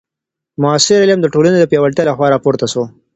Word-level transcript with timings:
معاصر 0.61 0.97
علم 1.03 1.19
د 1.21 1.27
ټولني 1.33 1.57
د 1.59 1.65
پیاوړتیا 1.71 2.03
له 2.05 2.13
خوا 2.17 2.27
راپورته 2.33 2.65
سو. 2.73 2.83